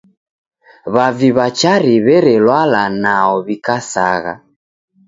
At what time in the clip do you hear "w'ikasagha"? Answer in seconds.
3.45-4.33